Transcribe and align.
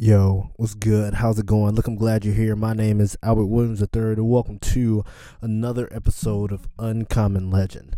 Yo, 0.00 0.52
what's 0.54 0.74
good? 0.74 1.14
How's 1.14 1.40
it 1.40 1.46
going? 1.46 1.74
Look, 1.74 1.88
I'm 1.88 1.96
glad 1.96 2.24
you're 2.24 2.32
here. 2.32 2.54
My 2.54 2.72
name 2.72 3.00
is 3.00 3.18
Albert 3.20 3.46
Williams 3.46 3.80
III, 3.80 4.12
and 4.12 4.30
welcome 4.30 4.60
to 4.60 5.04
another 5.40 5.88
episode 5.90 6.52
of 6.52 6.68
Uncommon 6.78 7.50
Legend. 7.50 7.96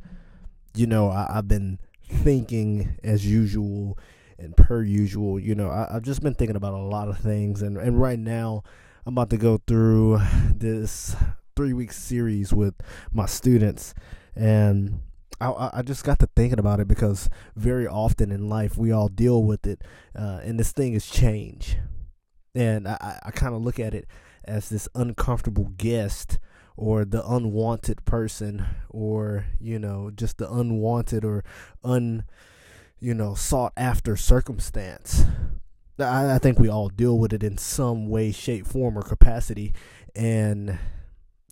You 0.74 0.86
know, 0.86 1.10
I, 1.10 1.30
have 1.30 1.46
been 1.46 1.78
thinking 2.08 2.96
as 3.04 3.26
usual 3.26 3.98
and 4.38 4.56
per 4.56 4.82
usual. 4.82 5.38
You 5.38 5.54
know, 5.54 5.68
I, 5.68 5.92
have 5.92 6.02
just 6.02 6.22
been 6.22 6.32
thinking 6.32 6.56
about 6.56 6.72
a 6.72 6.78
lot 6.78 7.08
of 7.08 7.18
things, 7.18 7.60
and, 7.60 7.76
and 7.76 8.00
right 8.00 8.18
now 8.18 8.62
I'm 9.04 9.12
about 9.12 9.28
to 9.28 9.36
go 9.36 9.60
through 9.66 10.22
this 10.54 11.14
three 11.54 11.74
week 11.74 11.92
series 11.92 12.50
with 12.50 12.76
my 13.12 13.26
students, 13.26 13.92
and 14.34 15.00
I, 15.38 15.70
I 15.74 15.82
just 15.82 16.04
got 16.04 16.18
to 16.20 16.30
thinking 16.34 16.58
about 16.58 16.80
it 16.80 16.88
because 16.88 17.28
very 17.56 17.86
often 17.86 18.32
in 18.32 18.48
life 18.48 18.78
we 18.78 18.90
all 18.90 19.08
deal 19.08 19.42
with 19.42 19.66
it, 19.66 19.82
uh, 20.18 20.40
and 20.42 20.58
this 20.58 20.72
thing 20.72 20.94
is 20.94 21.06
change. 21.06 21.76
And 22.54 22.88
I, 22.88 23.20
I 23.24 23.30
kind 23.30 23.54
of 23.54 23.62
look 23.62 23.78
at 23.78 23.94
it 23.94 24.06
as 24.44 24.68
this 24.68 24.88
uncomfortable 24.94 25.72
guest 25.76 26.38
or 26.76 27.04
the 27.04 27.26
unwanted 27.26 28.04
person 28.04 28.66
or, 28.88 29.46
you 29.60 29.78
know, 29.78 30.10
just 30.10 30.38
the 30.38 30.50
unwanted 30.50 31.24
or 31.24 31.44
un, 31.84 32.24
you 32.98 33.14
know, 33.14 33.34
sought 33.34 33.72
after 33.76 34.16
circumstance. 34.16 35.24
I, 35.98 36.34
I 36.34 36.38
think 36.38 36.58
we 36.58 36.68
all 36.68 36.88
deal 36.88 37.18
with 37.18 37.32
it 37.32 37.42
in 37.42 37.58
some 37.58 38.08
way, 38.08 38.32
shape, 38.32 38.66
form, 38.66 38.98
or 38.98 39.02
capacity. 39.02 39.74
And 40.16 40.78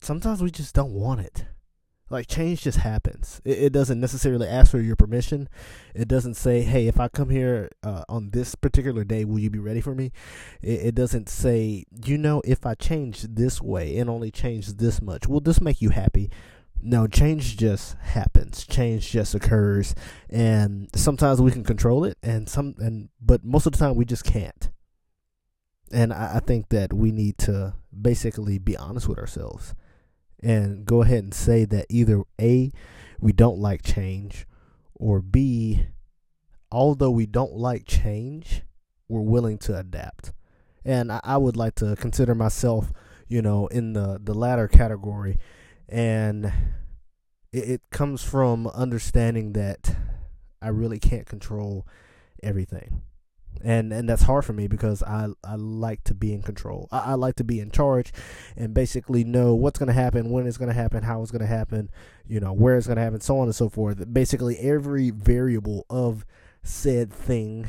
sometimes 0.00 0.42
we 0.42 0.50
just 0.50 0.74
don't 0.74 0.92
want 0.92 1.20
it. 1.20 1.44
Like 2.10 2.26
change 2.26 2.62
just 2.62 2.78
happens. 2.78 3.40
It, 3.44 3.58
it, 3.58 3.72
doesn't 3.72 4.00
necessarily 4.00 4.48
ask 4.48 4.70
for 4.70 4.80
your 4.80 4.96
permission. 4.96 5.48
It 5.94 6.08
doesn't 6.08 6.34
say, 6.34 6.62
"Hey, 6.62 6.86
if 6.86 6.98
I 6.98 7.08
come 7.08 7.28
here 7.28 7.70
uh, 7.82 8.04
on 8.08 8.30
this 8.30 8.54
particular 8.54 9.04
day, 9.04 9.24
will 9.24 9.38
you 9.38 9.50
be 9.50 9.58
ready 9.58 9.80
for 9.80 9.94
me?" 9.94 10.12
It, 10.62 10.86
it 10.86 10.94
doesn't 10.94 11.28
say, 11.28 11.84
"You 12.04 12.16
know, 12.16 12.40
if 12.44 12.64
I 12.64 12.74
change 12.74 13.22
this 13.22 13.60
way 13.60 13.98
and 13.98 14.08
only 14.08 14.30
change 14.30 14.74
this 14.74 15.02
much, 15.02 15.26
will 15.26 15.40
this 15.40 15.60
make 15.60 15.82
you 15.82 15.90
happy?" 15.90 16.30
No, 16.80 17.08
change 17.08 17.56
just 17.56 17.96
happens. 17.98 18.64
Change 18.64 19.10
just 19.10 19.34
occurs, 19.34 19.94
and 20.30 20.88
sometimes 20.94 21.42
we 21.42 21.50
can 21.50 21.64
control 21.64 22.04
it, 22.04 22.16
and 22.22 22.48
some, 22.48 22.74
and 22.78 23.10
but 23.20 23.44
most 23.44 23.66
of 23.66 23.72
the 23.72 23.78
time 23.78 23.96
we 23.96 24.04
just 24.04 24.24
can't. 24.24 24.70
And 25.90 26.12
I, 26.12 26.36
I 26.36 26.40
think 26.40 26.68
that 26.68 26.92
we 26.92 27.10
need 27.10 27.36
to 27.38 27.74
basically 28.00 28.58
be 28.58 28.76
honest 28.76 29.08
with 29.08 29.18
ourselves 29.18 29.74
and 30.42 30.84
go 30.84 31.02
ahead 31.02 31.24
and 31.24 31.34
say 31.34 31.64
that 31.64 31.86
either 31.88 32.22
A, 32.40 32.72
we 33.20 33.32
don't 33.32 33.58
like 33.58 33.82
change, 33.82 34.46
or 34.94 35.20
B, 35.20 35.86
although 36.70 37.10
we 37.10 37.26
don't 37.26 37.54
like 37.54 37.86
change, 37.86 38.62
we're 39.08 39.20
willing 39.20 39.58
to 39.58 39.76
adapt. 39.76 40.32
And 40.84 41.10
I, 41.12 41.20
I 41.24 41.36
would 41.36 41.56
like 41.56 41.74
to 41.76 41.96
consider 41.96 42.34
myself, 42.34 42.92
you 43.26 43.42
know, 43.42 43.66
in 43.68 43.92
the, 43.92 44.20
the 44.22 44.34
latter 44.34 44.68
category. 44.68 45.38
And 45.88 46.46
it, 47.52 47.70
it 47.70 47.82
comes 47.90 48.22
from 48.22 48.66
understanding 48.68 49.52
that 49.54 49.96
I 50.60 50.68
really 50.68 50.98
can't 50.98 51.26
control 51.26 51.86
everything 52.42 53.02
and 53.62 53.92
and 53.92 54.08
that's 54.08 54.22
hard 54.22 54.44
for 54.44 54.52
me 54.52 54.68
because 54.68 55.02
I 55.02 55.28
I 55.44 55.56
like 55.56 56.04
to 56.04 56.14
be 56.14 56.32
in 56.32 56.42
control. 56.42 56.88
I, 56.92 56.98
I 56.98 57.14
like 57.14 57.36
to 57.36 57.44
be 57.44 57.60
in 57.60 57.70
charge, 57.70 58.12
and 58.56 58.74
basically 58.74 59.24
know 59.24 59.54
what's 59.54 59.78
going 59.78 59.88
to 59.88 59.92
happen, 59.92 60.30
when 60.30 60.46
it's 60.46 60.58
going 60.58 60.68
to 60.68 60.74
happen, 60.74 61.02
how 61.02 61.22
it's 61.22 61.30
going 61.30 61.42
to 61.42 61.46
happen, 61.46 61.90
you 62.26 62.40
know, 62.40 62.52
where 62.52 62.76
it's 62.76 62.86
going 62.86 62.96
to 62.96 63.02
happen, 63.02 63.20
so 63.20 63.38
on 63.38 63.46
and 63.46 63.54
so 63.54 63.68
forth. 63.68 64.12
Basically, 64.12 64.58
every 64.58 65.10
variable 65.10 65.86
of 65.90 66.24
said 66.62 67.12
thing, 67.12 67.66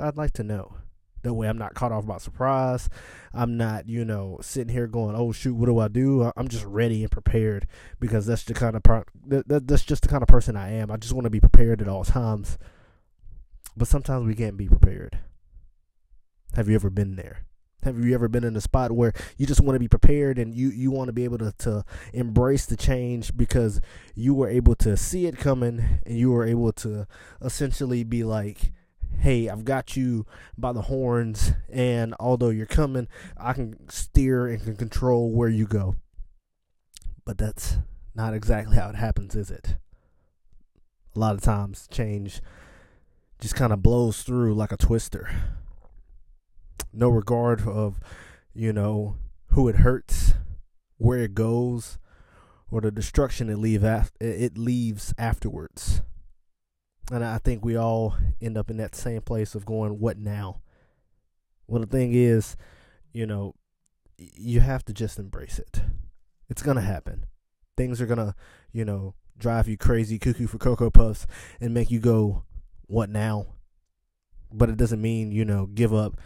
I'd 0.00 0.16
like 0.16 0.32
to 0.34 0.42
know. 0.42 0.74
That 1.22 1.34
way, 1.34 1.48
I'm 1.48 1.58
not 1.58 1.74
caught 1.74 1.90
off 1.90 2.06
by 2.06 2.18
surprise. 2.18 2.88
I'm 3.34 3.56
not, 3.56 3.88
you 3.88 4.04
know, 4.04 4.38
sitting 4.40 4.72
here 4.72 4.86
going, 4.86 5.16
"Oh 5.16 5.32
shoot, 5.32 5.54
what 5.54 5.66
do 5.66 5.78
I 5.78 5.88
do?" 5.88 6.32
I'm 6.36 6.48
just 6.48 6.64
ready 6.64 7.02
and 7.02 7.10
prepared 7.10 7.66
because 8.00 8.26
that's 8.26 8.44
the 8.44 8.54
kind 8.54 8.76
of 8.76 8.82
per- 8.82 9.04
that, 9.26 9.66
that's 9.66 9.84
just 9.84 10.02
the 10.02 10.08
kind 10.08 10.22
of 10.22 10.28
person 10.28 10.56
I 10.56 10.72
am. 10.74 10.90
I 10.90 10.96
just 10.96 11.12
want 11.12 11.24
to 11.24 11.30
be 11.30 11.40
prepared 11.40 11.82
at 11.82 11.88
all 11.88 12.04
times. 12.04 12.56
But 13.78 13.86
sometimes 13.86 14.26
we 14.26 14.34
can't 14.34 14.56
be 14.56 14.66
prepared. 14.66 15.20
Have 16.54 16.68
you 16.68 16.74
ever 16.74 16.90
been 16.90 17.14
there? 17.14 17.44
Have 17.84 18.04
you 18.04 18.12
ever 18.12 18.26
been 18.26 18.42
in 18.42 18.56
a 18.56 18.60
spot 18.60 18.90
where 18.90 19.12
you 19.36 19.46
just 19.46 19.60
want 19.60 19.76
to 19.76 19.80
be 19.80 19.86
prepared 19.86 20.36
and 20.36 20.52
you, 20.52 20.70
you 20.70 20.90
want 20.90 21.06
to 21.06 21.12
be 21.12 21.22
able 21.22 21.38
to, 21.38 21.52
to 21.58 21.84
embrace 22.12 22.66
the 22.66 22.76
change 22.76 23.36
because 23.36 23.80
you 24.16 24.34
were 24.34 24.48
able 24.48 24.74
to 24.76 24.96
see 24.96 25.26
it 25.26 25.38
coming 25.38 26.00
and 26.04 26.18
you 26.18 26.32
were 26.32 26.44
able 26.44 26.72
to 26.72 27.06
essentially 27.40 28.02
be 28.02 28.24
like, 28.24 28.72
hey, 29.20 29.48
I've 29.48 29.64
got 29.64 29.96
you 29.96 30.26
by 30.56 30.72
the 30.72 30.82
horns, 30.82 31.52
and 31.72 32.16
although 32.18 32.50
you're 32.50 32.66
coming, 32.66 33.06
I 33.36 33.52
can 33.52 33.88
steer 33.88 34.48
and 34.48 34.62
can 34.62 34.76
control 34.76 35.30
where 35.30 35.48
you 35.48 35.66
go. 35.66 35.94
But 37.24 37.38
that's 37.38 37.78
not 38.12 38.34
exactly 38.34 38.76
how 38.76 38.88
it 38.88 38.96
happens, 38.96 39.36
is 39.36 39.52
it? 39.52 39.76
A 41.14 41.18
lot 41.18 41.36
of 41.36 41.42
times, 41.42 41.86
change 41.92 42.40
just 43.40 43.54
kind 43.54 43.72
of 43.72 43.82
blows 43.82 44.22
through 44.22 44.54
like 44.54 44.72
a 44.72 44.76
twister. 44.76 45.30
No 46.92 47.08
regard 47.08 47.66
of, 47.66 48.00
you 48.54 48.72
know, 48.72 49.16
who 49.48 49.68
it 49.68 49.76
hurts, 49.76 50.34
where 50.96 51.20
it 51.20 51.34
goes, 51.34 51.98
or 52.70 52.80
the 52.80 52.90
destruction 52.90 53.48
it 53.48 53.58
leave 53.58 53.84
af- 53.84 54.12
it 54.20 54.58
leaves 54.58 55.14
afterwards. 55.16 56.02
And 57.10 57.24
I 57.24 57.38
think 57.38 57.64
we 57.64 57.76
all 57.76 58.16
end 58.40 58.58
up 58.58 58.70
in 58.70 58.76
that 58.78 58.94
same 58.94 59.22
place 59.22 59.54
of 59.54 59.64
going, 59.64 59.98
what 59.98 60.18
now? 60.18 60.60
Well, 61.66 61.80
the 61.80 61.86
thing 61.86 62.12
is, 62.12 62.56
you 63.12 63.26
know, 63.26 63.54
you 64.16 64.60
have 64.60 64.84
to 64.86 64.92
just 64.92 65.18
embrace 65.18 65.58
it. 65.58 65.82
It's 66.48 66.62
gonna 66.62 66.80
happen. 66.80 67.26
Things 67.76 68.00
are 68.00 68.06
gonna, 68.06 68.34
you 68.72 68.84
know, 68.84 69.14
drive 69.38 69.68
you 69.68 69.76
crazy, 69.76 70.18
cuckoo 70.18 70.46
for 70.46 70.58
cocoa 70.58 70.90
puffs, 70.90 71.26
and 71.60 71.72
make 71.72 71.90
you 71.90 72.00
go, 72.00 72.44
what 72.88 73.08
now? 73.08 73.46
But 74.52 74.70
it 74.70 74.76
doesn't 74.76 75.00
mean, 75.00 75.30
you 75.30 75.44
know, 75.44 75.66
give 75.66 75.94
up, 75.94 76.20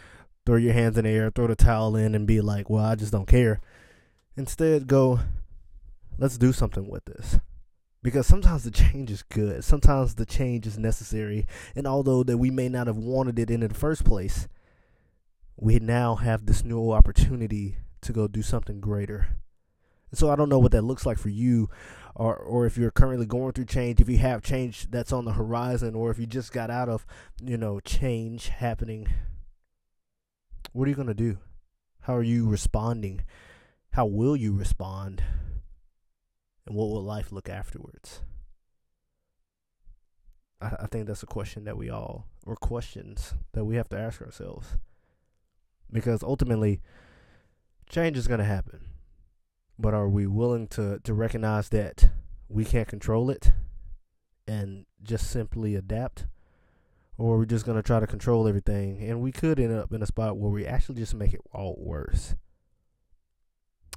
throw 0.47 0.57
your 0.57 0.73
hands 0.73 0.97
in 0.97 1.05
the 1.05 1.11
air, 1.11 1.31
throw 1.31 1.47
the 1.47 1.57
towel 1.57 1.95
in, 1.97 2.15
and 2.15 2.27
be 2.27 2.41
like, 2.41 2.71
well, 2.71 2.85
I 2.85 2.95
just 2.95 3.13
don't 3.13 3.29
care. 3.29 3.61
Instead, 4.37 4.87
go, 4.87 5.21
let's 6.19 6.39
do 6.39 6.53
something 6.53 6.89
with 6.89 7.05
this. 7.05 7.39
Because 8.03 8.27
sometimes 8.27 8.65
the 8.65 8.71
change 8.71 9.11
is 9.11 9.23
good. 9.23 9.63
Sometimes 9.63 10.15
the 10.15 10.27
change 10.27 10.67
is 10.67 10.79
necessary. 10.79 11.47
And 11.77 11.87
although 11.87 12.25
that 12.25 12.39
we 12.39 12.51
may 12.51 12.69
not 12.69 12.87
have 12.87 12.97
wanted 12.97 13.39
it 13.39 13.51
in 13.51 13.61
the 13.61 13.69
first 13.69 14.05
place, 14.05 14.49
we 15.57 15.79
now 15.79 16.17
have 16.17 16.47
this 16.47 16.65
new 16.65 16.91
opportunity 16.91 17.77
to 18.01 18.13
go 18.13 18.27
do 18.27 18.43
something 18.43 18.81
greater. 18.81 19.39
And 20.13 20.19
so 20.19 20.31
I 20.31 20.37
don't 20.37 20.51
know 20.51 20.59
what 20.59 20.73
that 20.73 20.83
looks 20.83 21.07
like 21.07 21.19
for 21.19 21.31
you 21.31 21.69
or 22.15 22.37
or 22.37 22.67
if 22.67 22.77
you're 22.77 22.91
currently 22.91 23.25
going 23.25 23.53
through 23.53 23.65
change, 23.65 23.99
if 23.99 24.09
you 24.09 24.19
have 24.19 24.43
change 24.43 24.91
that's 24.91 25.13
on 25.13 25.25
the 25.25 25.33
horizon, 25.33 25.95
or 25.95 26.11
if 26.11 26.19
you 26.19 26.27
just 26.27 26.53
got 26.53 26.71
out 26.71 26.89
of, 26.89 27.07
you 27.43 27.57
know, 27.57 27.81
change 27.81 28.49
happening, 28.49 29.09
what 30.73 30.87
are 30.87 30.91
you 30.91 30.95
gonna 30.95 31.15
do? 31.15 31.39
How 32.03 32.15
are 32.15 32.23
you 32.23 32.47
responding? 32.47 33.25
How 33.93 34.05
will 34.05 34.37
you 34.37 34.53
respond? 34.53 35.23
And 36.67 36.77
what 36.77 36.91
will 36.91 37.03
life 37.03 37.33
look 37.33 37.49
afterwards? 37.49 38.21
I, 40.61 40.73
I 40.81 40.87
think 40.87 41.07
that's 41.07 41.23
a 41.23 41.27
question 41.27 41.65
that 41.65 41.79
we 41.79 41.89
all, 41.89 42.29
or 42.45 42.57
questions 42.57 43.35
that 43.53 43.65
we 43.65 43.77
have 43.77 43.89
to 43.89 43.99
ask 43.99 44.21
ourselves. 44.21 44.77
Because 45.91 46.23
ultimately, 46.23 46.81
change 47.89 48.17
is 48.17 48.29
going 48.29 48.39
to 48.39 48.45
happen 48.45 48.92
but 49.83 49.95
are 49.95 50.09
we 50.09 50.29
willing 50.29 50.69
to, 50.69 51.01
to 51.01 51.13
recognize 51.13 51.69
that 51.71 52.09
we 52.49 52.65
can't 52.65 52.87
control 52.87 53.31
it 53.31 53.51
and 54.47 54.87
just 55.03 55.29
simply 55.29 55.75
adapt? 55.75 56.27
Or 57.19 57.35
are 57.35 57.39
we 57.39 57.47
just 57.47 57.67
going 57.67 57.77
to 57.77 57.83
try 57.83 57.99
to 57.99 58.07
control 58.07 58.47
everything? 58.47 59.03
And 59.03 59.21
we 59.21 59.33
could 59.33 59.59
end 59.59 59.77
up 59.77 59.93
in 59.93 60.01
a 60.01 60.07
spot 60.07 60.39
where 60.39 60.53
we 60.53 60.65
actually 60.65 61.01
just 61.01 61.15
make 61.15 61.35
it 61.35 61.41
all 61.53 61.75
worse. 61.79 62.37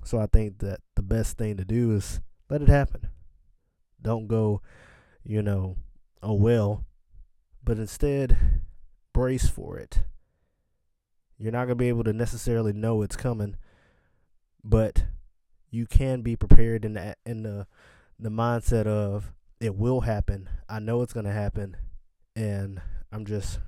So 0.04 0.20
I 0.20 0.26
think 0.26 0.58
that 0.60 0.80
the 0.96 1.04
best 1.04 1.38
thing 1.38 1.56
to 1.58 1.64
do 1.64 1.92
is 1.92 2.20
let 2.50 2.64
it 2.64 2.68
happen. 2.68 3.10
Don't 4.02 4.28
go, 4.28 4.62
you 5.24 5.44
know, 5.44 5.78
oh 6.24 6.34
well, 6.34 6.84
but 7.64 7.78
instead 7.78 8.38
brace 9.14 9.48
for 9.48 9.78
it. 9.78 10.02
You're 11.38 11.52
not 11.52 11.66
going 11.66 11.70
to 11.70 11.76
be 11.76 11.90
able 11.90 12.04
to 12.06 12.14
necessarily 12.14 12.74
know 12.74 13.04
it's 13.04 13.16
coming, 13.16 13.56
but 14.64 15.06
you 15.76 15.86
can 15.86 16.22
be 16.22 16.36
prepared 16.36 16.86
in 16.86 16.94
the 16.94 17.16
in 17.26 17.44
the 17.44 17.68
the 18.18 18.30
mindset 18.30 18.88
of 18.88 19.34
it 19.60 19.76
will 19.76 20.02
happen. 20.02 20.50
I 20.70 20.80
know 20.80 21.02
it's 21.02 21.14
going 21.14 21.26
to 21.26 21.32
happen 21.32 21.76
and 22.36 22.82
I'm 23.12 23.26
just 23.26 23.60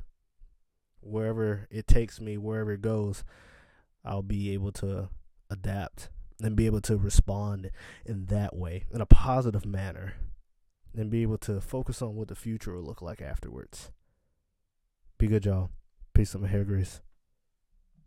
wherever 1.01 1.67
it 1.69 1.87
takes 1.87 2.19
me, 2.19 2.37
wherever 2.37 2.71
it 2.71 2.81
goes, 2.81 3.23
I'll 4.05 4.21
be 4.21 4.53
able 4.53 4.71
to 4.73 5.09
adapt 5.49 6.09
and 6.41 6.55
be 6.55 6.65
able 6.65 6.81
to 6.81 6.97
respond 6.97 7.71
in 8.05 8.25
that 8.27 8.55
way 8.55 8.85
in 8.91 9.01
a 9.01 9.05
positive 9.05 9.65
manner 9.65 10.13
and 10.95 11.09
be 11.09 11.21
able 11.23 11.37
to 11.39 11.59
focus 11.59 12.01
on 12.01 12.15
what 12.15 12.29
the 12.29 12.35
future 12.35 12.73
will 12.73 12.83
look 12.83 13.01
like 13.01 13.21
afterwards. 13.21 13.91
Be 15.17 15.27
good, 15.27 15.45
y'all. 15.45 15.71
Peace. 16.13 16.33
I'm 16.33 16.45
a 16.45 16.47
hair 16.47 16.63
grease. 16.63 17.01